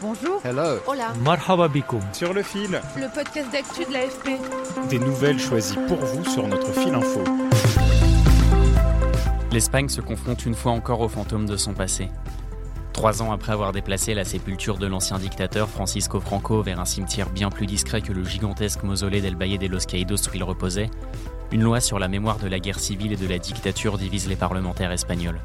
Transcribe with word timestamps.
Bonjour. 0.00 0.40
Hello. 0.44 0.78
Hola. 0.86 1.12
Marhaba 1.24 1.68
sur 2.12 2.32
le 2.32 2.44
fil, 2.44 2.80
Le 2.96 3.12
podcast 3.12 3.50
d'actu 3.50 3.84
de 3.84 3.92
l'AFP. 3.92 4.88
des 4.88 4.98
nouvelles 5.00 5.40
choisies 5.40 5.78
pour 5.88 5.96
vous 5.96 6.24
sur 6.24 6.46
notre 6.46 6.72
fil 6.72 6.94
info. 6.94 7.24
L'Espagne 9.50 9.88
se 9.88 10.00
confronte 10.00 10.46
une 10.46 10.54
fois 10.54 10.70
encore 10.70 11.00
aux 11.00 11.08
fantômes 11.08 11.46
de 11.46 11.56
son 11.56 11.74
passé. 11.74 12.10
Trois 12.92 13.22
ans 13.22 13.32
après 13.32 13.50
avoir 13.52 13.72
déplacé 13.72 14.14
la 14.14 14.24
sépulture 14.24 14.78
de 14.78 14.86
l'ancien 14.86 15.18
dictateur 15.18 15.68
Francisco 15.68 16.20
Franco 16.20 16.62
vers 16.62 16.78
un 16.78 16.84
cimetière 16.84 17.30
bien 17.30 17.50
plus 17.50 17.66
discret 17.66 18.00
que 18.00 18.12
le 18.12 18.22
gigantesque 18.22 18.84
mausolée 18.84 19.20
d'El 19.20 19.36
Valle 19.36 19.58
de 19.58 19.66
los 19.66 19.80
Caídos 19.80 20.28
où 20.28 20.34
il 20.34 20.44
reposait, 20.44 20.90
une 21.50 21.62
loi 21.62 21.80
sur 21.80 21.98
la 21.98 22.06
mémoire 22.06 22.38
de 22.38 22.46
la 22.46 22.60
guerre 22.60 22.78
civile 22.78 23.12
et 23.12 23.16
de 23.16 23.26
la 23.26 23.38
dictature 23.38 23.98
divise 23.98 24.28
les 24.28 24.36
parlementaires 24.36 24.92
espagnols. 24.92 25.40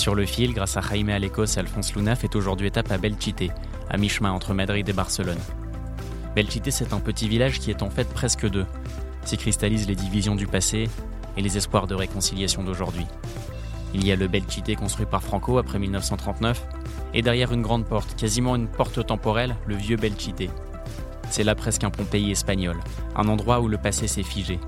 Sur 0.00 0.14
le 0.14 0.24
fil, 0.24 0.54
grâce 0.54 0.78
à 0.78 0.80
Jaime 0.80 1.10
Alecos 1.10 1.44
et 1.44 1.58
Alphonse 1.58 1.94
Luna, 1.94 2.16
fait 2.16 2.34
aujourd'hui 2.34 2.68
étape 2.68 2.90
à 2.90 2.96
Belchite, 2.96 3.52
à 3.90 3.98
mi-chemin 3.98 4.32
entre 4.32 4.54
Madrid 4.54 4.88
et 4.88 4.94
Barcelone. 4.94 5.36
Belchite, 6.34 6.70
c'est 6.70 6.94
un 6.94 7.00
petit 7.00 7.28
village 7.28 7.58
qui 7.58 7.70
est 7.70 7.82
en 7.82 7.90
fait 7.90 8.08
presque 8.08 8.48
deux. 8.48 8.64
S'y 9.26 9.36
cristallisent 9.36 9.86
les 9.86 9.94
divisions 9.94 10.36
du 10.36 10.46
passé 10.46 10.88
et 11.36 11.42
les 11.42 11.58
espoirs 11.58 11.86
de 11.86 11.94
réconciliation 11.94 12.64
d'aujourd'hui. 12.64 13.04
Il 13.92 14.06
y 14.06 14.10
a 14.10 14.16
le 14.16 14.26
Belchite 14.26 14.74
construit 14.74 15.04
par 15.04 15.22
Franco 15.22 15.58
après 15.58 15.78
1939, 15.78 16.66
et 17.12 17.20
derrière 17.20 17.52
une 17.52 17.60
grande 17.60 17.84
porte, 17.84 18.16
quasiment 18.16 18.56
une 18.56 18.68
porte 18.68 19.04
temporelle, 19.04 19.54
le 19.66 19.74
vieux 19.74 19.98
Belchite. 19.98 20.50
C'est 21.28 21.44
là 21.44 21.54
presque 21.54 21.84
un 21.84 21.90
Pompéi 21.90 22.30
espagnol, 22.30 22.78
un 23.16 23.28
endroit 23.28 23.60
où 23.60 23.68
le 23.68 23.76
passé 23.76 24.08
s'est 24.08 24.22
figé. 24.22 24.60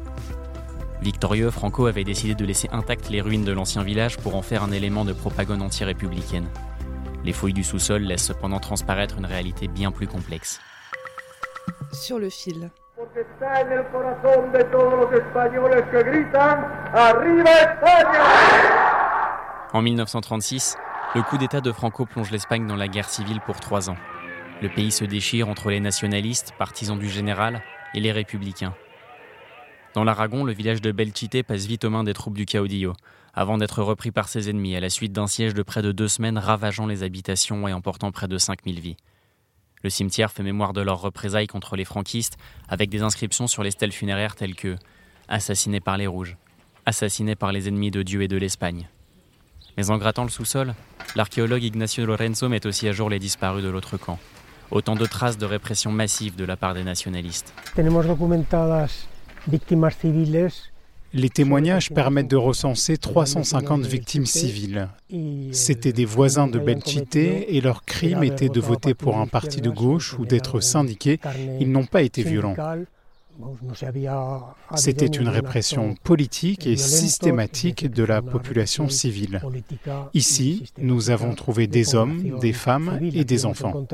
Victorieux, 1.03 1.51
Franco 1.51 1.87
avait 1.87 2.05
décidé 2.05 2.37
de 2.37 2.45
laisser 2.45 2.69
intactes 2.71 3.11
les 3.11 3.21
ruines 3.21 3.45
de 3.45 3.51
l'ancien 3.51 3.83
village 3.83 4.19
pour 4.19 4.37
en 4.37 4.43
faire 4.43 4.63
un 4.63 4.71
élément 4.71 5.05
de 5.05 5.13
propagande 5.13 5.61
anti-républicaine. 5.61 6.49
Les 7.25 7.33
fouilles 7.33 7.53
du 7.53 7.65
sous-sol 7.65 8.03
laissent 8.03 8.27
cependant 8.27 8.61
transparaître 8.61 9.19
une 9.19 9.27
réalité 9.27 9.67
bien 9.67 9.91
plus 9.91 10.07
complexe. 10.07 10.61
Sur 11.93 12.21
le 12.21 12.31
fil. 12.31 12.71
En 19.73 19.83
1936, 19.83 20.77
le 21.17 21.23
coup 21.23 21.37
d'État 21.37 21.61
de 21.61 21.73
Franco 21.73 22.07
plonge 22.07 22.31
l'Espagne 22.31 22.69
dans 22.69 22.77
la 22.77 22.87
guerre 22.87 23.09
civile 23.09 23.41
pour 23.41 23.59
trois 23.59 23.91
ans. 23.91 23.97
Le 24.63 24.69
pays 24.69 24.93
se 24.93 25.05
déchire 25.05 25.49
entre 25.49 25.71
les 25.71 25.81
nationalistes, 25.81 26.53
partisans 26.57 26.99
du 26.99 27.09
général, 27.09 27.61
et 27.93 28.01
les 28.01 28.13
républicains. 28.13 28.75
Dans 29.95 30.05
l'Aragon, 30.05 30.43
le 30.45 30.55
village 30.55 30.81
de 30.81 30.91
Belchite 30.91 31.43
passe 31.43 31.67
vite 31.67 31.85
aux 31.85 31.91
mains 31.91 32.05
des 32.05 32.15
troupes 32.15 32.37
du 32.37 32.47
Caudillo, 32.47 32.95
avant 33.35 33.59
d'être 33.59 33.83
repris 33.83 34.11
par 34.11 34.29
ses 34.29 34.49
ennemis 34.49 34.75
à 34.75 34.81
la 34.81 34.89
suite 34.89 35.13
d'un 35.13 35.27
siège 35.27 35.53
de 35.53 35.63
près 35.63 35.83
de 35.83 35.93
deux 35.93 36.09
semaines 36.09 36.39
ravageant 36.39 36.87
les 36.87 37.03
habitations 37.03 37.69
et 37.69 37.75
emportant 37.75 38.11
près 38.11 38.27
de 38.27 38.39
5000 38.39 38.81
vies. 38.81 38.97
Le 39.83 39.91
cimetière 39.91 40.33
fait 40.33 40.43
mémoire 40.43 40.73
de 40.73 40.81
leurs 40.81 41.01
représailles 41.01 41.47
contre 41.47 41.77
les 41.77 41.85
franquistes, 41.85 42.39
avec 42.69 42.89
des 42.89 43.03
inscriptions 43.03 43.47
sur 43.47 43.63
les 43.63 43.71
stèles 43.71 43.93
funéraires 43.93 44.35
telles 44.35 44.55
que 44.55 44.77
Assassiné 45.29 45.81
par 45.81 45.97
les 45.97 46.07
Rouges, 46.07 46.37
assassiné 46.85 47.37
par 47.37 47.53
les 47.53 47.69
ennemis 47.69 47.91
de 47.91 48.03
Dieu 48.03 48.23
et 48.23 48.29
de 48.29 48.37
l'Espagne. 48.37 48.89
Mais 49.77 49.91
en 49.91 49.99
grattant 49.99 50.25
le 50.25 50.31
sous-sol, 50.31 50.75
l'archéologue 51.17 51.63
Ignacio 51.63 52.05
Lorenzo 52.05 52.49
met 52.49 52.67
aussi 52.67 52.89
à 52.89 52.93
jour 52.93 53.09
les 53.09 53.19
disparus 53.19 53.63
de 53.63 53.69
l'autre 53.69 53.97
camp. 53.97 54.19
Autant 54.71 54.97
de 54.97 55.07
traces 55.07 55.39
de 55.39 55.47
répression 55.47 55.93
massive 55.93 56.35
de 56.35 56.45
la 56.45 56.57
part 56.57 56.75
des 56.75 56.85
nationalistes. 56.85 57.55
Les 61.15 61.29
témoignages 61.29 61.91
permettent 61.91 62.31
de 62.31 62.37
recenser 62.37 62.97
350 62.97 63.83
victimes 63.83 64.25
civiles. 64.25 64.89
C'étaient 65.53 65.93
des 65.93 66.05
voisins 66.05 66.47
de 66.47 66.59
Belchite 66.59 67.17
et 67.17 67.61
leur 67.61 67.85
crime 67.85 68.23
était 68.25 68.49
de 68.49 68.61
voter 68.61 68.95
pour 68.95 69.19
un 69.19 69.27
parti 69.27 69.61
de 69.61 69.71
gauche 69.71 70.19
ou 70.19 70.25
d'être 70.25 70.61
syndiqués. 70.61 71.21
Ils 71.61 71.71
n'ont 71.71 71.85
pas 71.85 72.03
été 72.03 72.23
violents. 72.23 72.57
C'était 74.75 75.07
une 75.07 75.29
répression 75.29 75.95
politique 76.03 76.67
et 76.67 76.77
systématique 76.77 77.91
de 77.91 78.05
la 78.05 78.23
population 78.23 78.89
civile. 78.89 79.43
Ici, 80.15 80.73
nous 80.79 81.11
avons 81.11 81.35
trouvé 81.35 81.67
des 81.67 81.95
hommes, 81.95 82.39
des 82.41 82.53
femmes 82.53 83.01
et 83.03 83.25
des 83.25 83.45
enfants. 83.45 83.87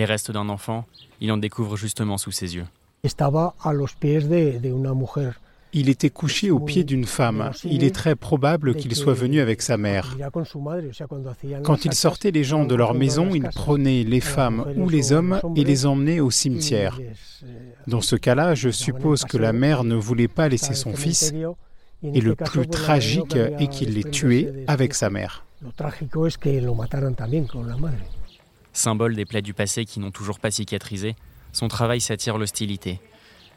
Les 0.00 0.06
restes 0.06 0.30
d'un 0.30 0.48
enfant, 0.48 0.86
il 1.20 1.30
en 1.30 1.36
découvre 1.36 1.76
justement 1.76 2.16
sous 2.16 2.30
ses 2.30 2.56
yeux. 2.56 2.64
Il 5.74 5.88
était 5.90 6.08
couché 6.08 6.50
au 6.50 6.58
pied 6.58 6.84
d'une 6.84 7.04
femme. 7.04 7.50
Il 7.64 7.84
est 7.84 7.94
très 7.94 8.16
probable 8.16 8.74
qu'il 8.76 8.96
soit 8.96 9.12
venu 9.12 9.40
avec 9.40 9.60
sa 9.60 9.76
mère. 9.76 10.16
Quand 11.64 11.84
il 11.84 11.92
sortait 11.92 12.30
les 12.30 12.44
gens 12.44 12.64
de 12.64 12.74
leur 12.74 12.94
maison, 12.94 13.28
il 13.34 13.42
prenait 13.42 14.02
les 14.02 14.20
femmes 14.20 14.64
ou 14.78 14.88
les 14.88 15.12
hommes 15.12 15.38
et 15.54 15.64
les 15.64 15.84
emmenait 15.84 16.20
au 16.20 16.30
cimetière. 16.30 16.98
Dans 17.86 18.00
ce 18.00 18.16
cas-là, 18.16 18.54
je 18.54 18.70
suppose 18.70 19.26
que 19.26 19.36
la 19.36 19.52
mère 19.52 19.84
ne 19.84 19.96
voulait 19.96 20.28
pas 20.28 20.48
laisser 20.48 20.72
son 20.72 20.94
fils 20.94 21.34
et 22.02 22.20
le 22.22 22.34
plus 22.34 22.66
tragique 22.66 23.36
est 23.36 23.68
qu'il 23.68 23.92
l'ait 23.92 24.10
tué 24.10 24.64
avec 24.66 24.94
sa 24.94 25.10
mère. 25.10 25.44
Symbole 28.72 29.16
des 29.16 29.24
plaies 29.24 29.42
du 29.42 29.54
passé 29.54 29.84
qui 29.84 30.00
n'ont 30.00 30.10
toujours 30.10 30.38
pas 30.38 30.50
cicatrisé, 30.50 31.16
son 31.52 31.68
travail 31.68 32.00
s'attire 32.00 32.38
l'hostilité. 32.38 33.00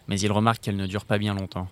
Mais 0.10 0.20
il 0.20 0.32
remarque 0.34 0.62
qu'elle 0.62 0.76
ne 0.76 0.86
dure 0.86 1.06
pas 1.06 1.18
bien 1.18 1.34
longtemps. 1.34 1.70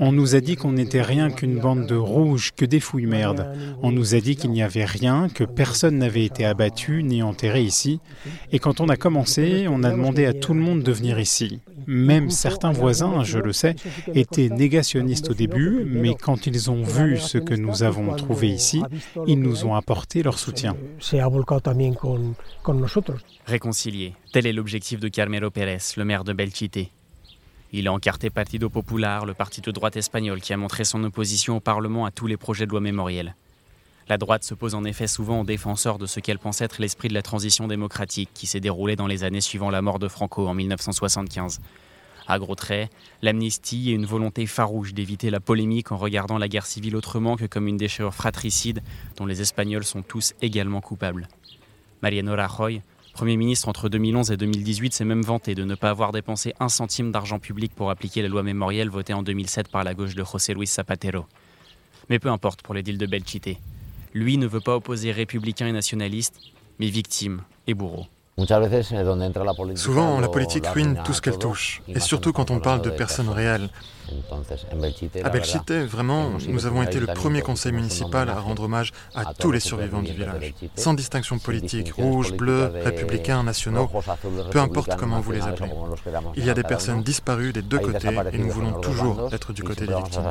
On 0.00 0.12
nous 0.12 0.34
a 0.34 0.40
dit 0.40 0.56
qu'on 0.56 0.72
n'était 0.72 1.02
rien 1.02 1.30
qu'une 1.30 1.58
bande 1.58 1.86
de 1.86 1.94
rouges, 1.94 2.52
que 2.56 2.64
des 2.64 2.80
fouilles 2.80 3.04
merdes. 3.04 3.54
On 3.82 3.92
nous 3.92 4.14
a 4.14 4.20
dit 4.20 4.36
qu'il 4.36 4.50
n'y 4.50 4.62
avait 4.62 4.86
rien, 4.86 5.28
que 5.28 5.44
personne 5.44 5.98
n'avait 5.98 6.24
été 6.24 6.46
abattu 6.46 7.02
ni 7.02 7.22
enterré 7.22 7.62
ici. 7.62 8.00
Et 8.50 8.58
quand 8.58 8.80
on 8.80 8.88
a 8.88 8.96
commencé, 8.96 9.66
on 9.68 9.82
a 9.82 9.90
demandé 9.90 10.24
à 10.24 10.32
tout 10.32 10.54
le 10.54 10.60
monde 10.60 10.82
de 10.82 10.92
venir 10.92 11.20
ici. 11.20 11.60
Même 11.86 12.30
certains 12.30 12.72
voisins, 12.72 13.24
je 13.24 13.38
le 13.38 13.52
sais, 13.52 13.76
étaient 14.14 14.48
négationnistes 14.48 15.30
au 15.30 15.34
début, 15.34 15.84
mais 15.86 16.14
quand 16.14 16.46
ils 16.46 16.70
ont 16.70 16.82
vu 16.82 17.18
ce 17.18 17.38
que 17.38 17.54
nous 17.54 17.82
avons 17.82 18.14
trouvé 18.16 18.48
ici, 18.48 18.82
ils 19.26 19.40
nous 19.40 19.64
ont 19.66 19.74
apporté 19.74 20.22
leur 20.22 20.38
soutien. 20.38 20.76
Réconcilier, 23.46 24.14
tel 24.32 24.46
est 24.46 24.52
l'objectif 24.52 25.00
de 25.00 25.08
Carmelo 25.08 25.50
Pérez, 25.50 25.78
le 25.96 26.04
maire 26.04 26.24
de 26.24 26.32
Belchite. 26.32 26.90
Il 27.72 27.88
a 27.88 27.92
encarté 27.92 28.30
Partido 28.30 28.70
Popular, 28.70 29.26
le 29.26 29.34
parti 29.34 29.60
de 29.60 29.70
droite 29.72 29.96
espagnol 29.96 30.40
qui 30.40 30.52
a 30.52 30.56
montré 30.56 30.84
son 30.84 31.02
opposition 31.02 31.56
au 31.56 31.60
Parlement 31.60 32.04
à 32.06 32.12
tous 32.12 32.28
les 32.28 32.36
projets 32.36 32.66
de 32.66 32.70
loi 32.70 32.80
mémorielle. 32.80 33.34
La 34.08 34.18
droite 34.18 34.44
se 34.44 34.52
pose 34.54 34.74
en 34.74 34.84
effet 34.84 35.06
souvent 35.06 35.40
en 35.40 35.44
défenseur 35.44 35.98
de 35.98 36.04
ce 36.04 36.20
qu'elle 36.20 36.38
pense 36.38 36.60
être 36.60 36.80
l'esprit 36.80 37.08
de 37.08 37.14
la 37.14 37.22
transition 37.22 37.66
démocratique 37.66 38.28
qui 38.34 38.46
s'est 38.46 38.60
déroulé 38.60 38.96
dans 38.96 39.06
les 39.06 39.24
années 39.24 39.40
suivant 39.40 39.70
la 39.70 39.80
mort 39.80 39.98
de 39.98 40.08
Franco 40.08 40.46
en 40.46 40.52
1975. 40.52 41.60
À 42.26 42.38
gros 42.38 42.54
traits, 42.54 42.90
l'amnistie 43.22 43.90
et 43.90 43.94
une 43.94 44.06
volonté 44.06 44.46
farouche 44.46 44.92
d'éviter 44.92 45.30
la 45.30 45.40
polémique 45.40 45.92
en 45.92 45.96
regardant 45.96 46.38
la 46.38 46.48
guerre 46.48 46.66
civile 46.66 46.96
autrement 46.96 47.36
que 47.36 47.46
comme 47.46 47.66
une 47.66 47.76
déchirure 47.76 48.14
fratricide 48.14 48.82
dont 49.16 49.26
les 49.26 49.40
Espagnols 49.40 49.84
sont 49.84 50.02
tous 50.02 50.34
également 50.42 50.80
coupables. 50.80 51.28
Mariano 52.02 52.34
Rajoy, 52.34 52.82
Premier 53.14 53.36
ministre 53.36 53.68
entre 53.68 53.88
2011 53.88 54.32
et 54.32 54.36
2018, 54.36 54.92
s'est 54.92 55.04
même 55.04 55.22
vanté 55.22 55.54
de 55.54 55.64
ne 55.64 55.76
pas 55.76 55.90
avoir 55.90 56.12
dépensé 56.12 56.52
un 56.60 56.68
centime 56.68 57.12
d'argent 57.12 57.38
public 57.38 57.72
pour 57.74 57.90
appliquer 57.90 58.22
la 58.22 58.28
loi 58.28 58.42
mémorielle 58.42 58.90
votée 58.90 59.14
en 59.14 59.22
2007 59.22 59.68
par 59.68 59.84
la 59.84 59.94
gauche 59.94 60.14
de 60.14 60.24
José 60.24 60.52
Luis 60.52 60.66
Zapatero. 60.66 61.24
Mais 62.10 62.18
peu 62.18 62.28
importe 62.28 62.62
pour 62.62 62.74
l'édile 62.74 62.98
de 62.98 63.06
Belchite. 63.06 63.56
Lui 64.14 64.38
ne 64.38 64.46
veut 64.46 64.60
pas 64.60 64.76
opposer 64.76 65.10
républicains 65.10 65.66
et 65.66 65.72
nationalistes, 65.72 66.38
mais 66.78 66.88
victimes 66.88 67.42
et 67.66 67.74
bourreaux. 67.74 68.06
Souvent, 69.76 70.18
la 70.18 70.28
politique 70.28 70.66
ruine 70.66 71.00
tout 71.04 71.12
ce 71.12 71.20
qu'elle 71.20 71.38
touche, 71.38 71.82
et 71.86 72.00
surtout 72.00 72.32
quand 72.32 72.50
on 72.50 72.58
parle 72.58 72.82
de 72.82 72.90
personnes 72.90 73.28
réelles. 73.28 73.68
À 75.22 75.28
Belchite, 75.30 75.72
vraiment, 75.72 76.30
nous 76.48 76.66
avons 76.66 76.82
été 76.82 76.98
le 76.98 77.06
premier 77.06 77.42
conseil 77.42 77.72
municipal 77.72 78.28
à 78.28 78.40
rendre 78.40 78.64
hommage 78.64 78.92
à 79.14 79.34
tous 79.34 79.52
les 79.52 79.60
survivants 79.60 80.02
du 80.02 80.12
village, 80.12 80.52
sans 80.74 80.94
distinction 80.94 81.38
politique, 81.38 81.92
rouge, 81.94 82.32
bleu, 82.32 82.72
républicains, 82.82 83.44
nationaux, 83.44 83.88
peu 84.50 84.58
importe 84.58 84.96
comment 84.96 85.20
vous 85.20 85.32
les 85.32 85.42
appelez. 85.42 85.70
Il 86.36 86.44
y 86.44 86.50
a 86.50 86.54
des 86.54 86.64
personnes 86.64 87.02
disparues 87.02 87.52
des 87.52 87.62
deux 87.62 87.78
côtés 87.78 88.16
et 88.32 88.38
nous 88.38 88.50
voulons 88.50 88.80
toujours 88.80 89.30
être 89.32 89.52
du 89.52 89.62
côté 89.62 89.86
des 89.86 89.94
victimes. 89.94 90.30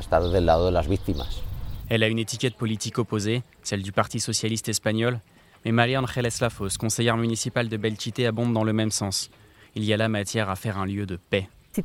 Elle 1.94 2.02
a 2.02 2.08
une 2.08 2.18
étiquette 2.18 2.56
politique 2.56 2.98
opposée, 2.98 3.44
celle 3.62 3.84
du 3.84 3.92
Parti 3.92 4.20
socialiste 4.20 4.68
espagnol, 4.68 5.20
mais 5.64 5.72
María 5.72 6.00
Ángeles 6.00 6.32
Lafos, 6.42 6.70
conseillère 6.80 7.18
municipale 7.18 7.70
de 7.70 7.78
Belchite, 7.78 8.22
abonde 8.22 8.52
dans 8.52 8.64
le 8.64 8.74
même 8.74 8.90
sens. 8.90 9.30
Il 9.76 9.84
y 9.84 9.94
a 9.94 9.98
là 9.98 10.10
matière 10.10 10.50
à 10.50 10.56
faire 10.56 10.80
un 10.80 10.88
lieu 10.88 11.06
de 11.06 11.18
paix. 11.18 11.48
Si 11.72 11.84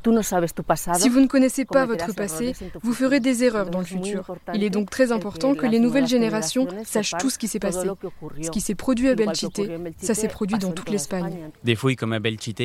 vous 1.11 1.21
ne 1.21 1.27
connaissez 1.27 1.67
pas 1.67 1.85
votre 1.85 2.15
passé, 2.15 2.55
vous 2.83 2.95
ferez 2.95 3.21
des 3.21 3.45
erreurs 3.45 3.69
dans 3.69 3.81
le 3.81 3.85
futur. 3.85 4.35
Il 4.55 4.65
est 4.65 4.71
donc 4.71 4.89
très 4.89 5.13
important 5.13 5.55
que 5.55 5.67
les 5.67 5.79
nouvelles 5.79 6.09
générations 6.09 6.67
sachent 6.87 7.13
tout 7.21 7.29
ce 7.29 7.39
qui 7.39 7.47
s'est 7.47 7.59
passé. 7.59 7.91
Ce 8.41 8.49
qui 8.49 8.63
s'est 8.63 8.75
produit 8.75 9.11
à 9.11 9.15
Belchite, 9.15 9.61
ça 9.99 10.15
s'est 10.15 10.29
produit 10.29 10.57
dans 10.57 10.73
toute 10.73 10.89
l'Espagne. 10.89 11.51
Des 11.65 11.75
fouilles 11.75 11.97
comme 11.97 12.15
à 12.15 12.19
Belchite, 12.19 12.63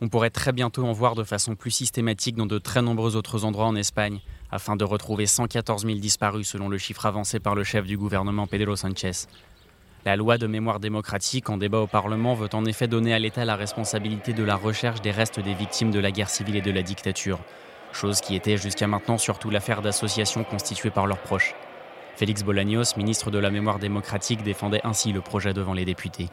on 0.00 0.08
pourrait 0.08 0.30
très 0.30 0.50
bientôt 0.50 0.84
en 0.84 0.92
voir 0.92 1.14
de 1.14 1.22
façon 1.22 1.54
plus 1.54 1.70
systématique 1.70 2.34
dans 2.34 2.46
de 2.46 2.58
très 2.58 2.82
nombreux 2.82 3.14
autres 3.14 3.44
endroits 3.44 3.66
en 3.66 3.76
Espagne, 3.76 4.18
afin 4.52 4.76
de 4.76 4.84
retrouver 4.84 5.26
114 5.26 5.84
000 5.86 5.98
disparus 5.98 6.48
selon 6.48 6.68
le 6.68 6.78
chiffre 6.78 7.06
avancé 7.06 7.40
par 7.40 7.54
le 7.54 7.64
chef 7.64 7.86
du 7.86 7.96
gouvernement 7.96 8.46
Pedro 8.46 8.76
Sánchez. 8.76 9.26
La 10.04 10.16
loi 10.16 10.38
de 10.38 10.46
mémoire 10.46 10.80
démocratique 10.80 11.50
en 11.50 11.58
débat 11.58 11.80
au 11.80 11.86
Parlement 11.86 12.34
veut 12.34 12.48
en 12.54 12.64
effet 12.64 12.88
donner 12.88 13.12
à 13.12 13.18
l'État 13.18 13.44
la 13.44 13.56
responsabilité 13.56 14.32
de 14.32 14.42
la 14.42 14.56
recherche 14.56 15.02
des 15.02 15.10
restes 15.10 15.40
des 15.40 15.54
victimes 15.54 15.90
de 15.90 16.00
la 16.00 16.10
guerre 16.10 16.30
civile 16.30 16.56
et 16.56 16.62
de 16.62 16.70
la 16.70 16.82
dictature, 16.82 17.38
chose 17.92 18.20
qui 18.20 18.34
était 18.34 18.56
jusqu'à 18.56 18.86
maintenant 18.86 19.18
surtout 19.18 19.50
l'affaire 19.50 19.82
d'associations 19.82 20.44
constituées 20.44 20.90
par 20.90 21.06
leurs 21.06 21.20
proches. 21.20 21.54
Félix 22.20 22.42
Bolaños, 22.42 22.98
ministre 22.98 23.30
de 23.30 23.38
la 23.38 23.50
Mémoire 23.50 23.78
démocratique, 23.78 24.42
défendait 24.42 24.82
ainsi 24.84 25.10
le 25.10 25.22
projet 25.22 25.54
devant 25.54 25.72
les 25.72 25.86
députés. 25.86 26.28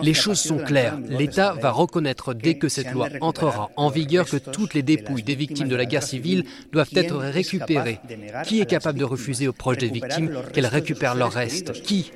Les 0.00 0.14
choses 0.14 0.38
sont 0.38 0.58
claires. 0.58 0.96
L'État 1.08 1.54
va 1.60 1.72
reconnaître 1.72 2.32
dès 2.32 2.58
que 2.58 2.68
cette 2.68 2.92
loi 2.92 3.08
entrera 3.20 3.70
en 3.74 3.88
vigueur 3.88 4.24
que 4.24 4.36
toutes 4.36 4.74
les 4.74 4.84
dépouilles 4.84 5.24
des 5.24 5.34
victimes 5.34 5.66
de 5.66 5.74
la 5.74 5.84
guerre 5.84 6.04
civile 6.04 6.44
doivent 6.70 6.90
être 6.94 7.16
récupérées? 7.16 7.98
Qui 8.44 8.60
est 8.60 8.66
capable 8.66 9.00
de 9.00 9.04
refuser 9.04 9.48
aux 9.48 9.52
proches 9.52 9.78
des 9.78 9.88
victimes 9.88 10.30
qu'elles 10.52 10.66
récupèrent 10.66 11.16
leurs 11.16 11.32
restes? 11.32 11.72
Qui? 11.82 12.12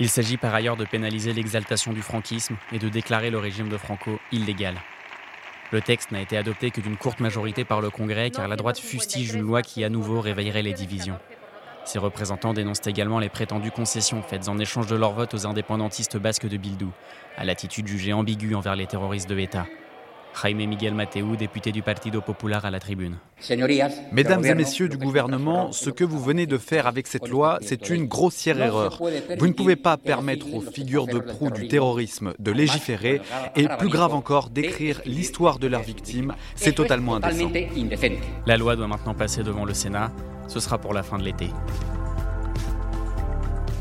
Il 0.00 0.08
s'agit 0.08 0.38
par 0.38 0.54
ailleurs 0.54 0.78
de 0.78 0.86
pénaliser 0.86 1.34
l'exaltation 1.34 1.92
du 1.92 2.00
franquisme 2.00 2.56
et 2.72 2.78
de 2.78 2.88
déclarer 2.88 3.28
le 3.28 3.38
régime 3.38 3.68
de 3.68 3.76
Franco 3.76 4.18
illégal. 4.32 4.76
Le 5.70 5.82
texte 5.82 6.12
n'a 6.12 6.22
été 6.22 6.38
adopté 6.38 6.70
que 6.70 6.80
d'une 6.80 6.96
courte 6.96 7.20
majorité 7.20 7.64
par 7.64 7.82
le 7.82 7.90
Congrès 7.90 8.30
car 8.30 8.48
la 8.48 8.56
droite 8.56 8.78
fustige 8.78 9.34
une 9.34 9.42
loi 9.42 9.60
qui 9.60 9.84
à 9.84 9.90
nouveau 9.90 10.22
réveillerait 10.22 10.62
les 10.62 10.72
divisions. 10.72 11.18
Ses 11.84 11.98
représentants 11.98 12.54
dénoncent 12.54 12.86
également 12.86 13.18
les 13.18 13.28
prétendues 13.28 13.70
concessions 13.70 14.22
faites 14.22 14.48
en 14.48 14.58
échange 14.58 14.86
de 14.86 14.96
leur 14.96 15.12
vote 15.12 15.34
aux 15.34 15.46
indépendantistes 15.46 16.16
basques 16.16 16.48
de 16.48 16.56
Bildou, 16.56 16.90
à 17.36 17.44
l'attitude 17.44 17.86
jugée 17.86 18.14
ambiguë 18.14 18.54
envers 18.54 18.76
les 18.76 18.86
terroristes 18.86 19.28
de 19.28 19.34
l'État. 19.34 19.66
Jaime 20.40 20.66
Miguel 20.66 20.94
Mateu, 20.94 21.36
député 21.36 21.72
du 21.72 21.82
Partido 21.82 22.20
Popular 22.20 22.64
à 22.64 22.70
la 22.70 22.80
tribune. 22.80 23.16
Mesdames 24.12 24.44
et 24.44 24.54
messieurs 24.54 24.88
du 24.88 24.96
gouvernement, 24.96 25.72
ce 25.72 25.90
que 25.90 26.04
vous 26.04 26.20
venez 26.20 26.46
de 26.46 26.58
faire 26.58 26.86
avec 26.86 27.06
cette 27.06 27.28
loi, 27.28 27.58
c'est 27.62 27.90
une 27.90 28.06
grossière 28.06 28.60
erreur. 28.60 29.00
Vous 29.38 29.46
ne 29.46 29.52
pouvez 29.52 29.76
pas 29.76 29.96
permettre 29.96 30.52
aux 30.54 30.60
figures 30.60 31.06
de 31.06 31.18
proue 31.18 31.50
du 31.50 31.68
terrorisme 31.68 32.34
de 32.38 32.52
légiférer 32.52 33.20
et, 33.56 33.68
plus 33.78 33.88
grave 33.88 34.14
encore, 34.14 34.50
d'écrire 34.50 35.00
l'histoire 35.04 35.58
de 35.58 35.66
leurs 35.66 35.82
victimes. 35.82 36.34
C'est 36.54 36.74
totalement 36.74 37.16
indécent. 37.16 37.50
La 38.46 38.56
loi 38.56 38.76
doit 38.76 38.86
maintenant 38.86 39.14
passer 39.14 39.42
devant 39.42 39.64
le 39.64 39.74
Sénat. 39.74 40.12
Ce 40.46 40.60
sera 40.60 40.78
pour 40.78 40.94
la 40.94 41.02
fin 41.02 41.18
de 41.18 41.24
l'été. 41.24 41.48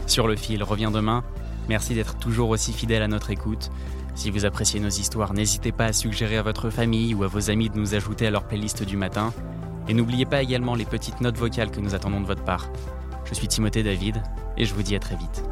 Sur 0.06 0.28
le 0.28 0.36
fil 0.36 0.64
revient 0.64 0.92
demain. 0.94 1.24
Merci 1.70 1.96
d'être 1.96 2.18
toujours 2.18 2.50
aussi 2.50 2.72
fidèle 2.72 3.02
à 3.02 3.08
notre 3.08 3.30
écoute. 3.30 3.70
Si 4.18 4.32
vous 4.32 4.46
appréciez 4.46 4.80
nos 4.80 4.90
histoires, 4.90 5.36
n'hésitez 5.36 5.72
pas 5.72 5.86
à 5.86 5.94
suggérer 5.94 6.38
à 6.38 6.42
votre 6.42 6.72
famille 6.72 7.14
ou 7.14 7.24
à 7.24 7.28
vos 7.28 7.52
amis 7.52 7.70
de 7.70 7.78
nous 7.78 7.94
ajouter 7.94 8.26
à 8.26 8.32
leur 8.32 8.46
playlist 8.46 8.82
du 8.82 8.98
matin. 8.98 9.32
Et 9.88 9.94
n'oubliez 9.94 10.26
pas 10.26 10.42
également 10.42 10.74
les 10.74 10.86
petites 10.86 11.22
notes 11.22 11.38
vocales 11.38 11.70
que 11.70 11.80
nous 11.80 11.94
attendons 11.94 12.20
de 12.20 12.26
votre 12.26 12.44
part. 12.44 12.68
Je 13.26 13.36
suis 13.36 13.48
Timothée 13.48 13.84
David 13.84 14.24
et 14.58 14.66
je 14.66 14.74
vous 14.74 14.82
dis 14.82 14.96
à 14.96 15.00
très 15.00 15.16
vite. 15.16 15.44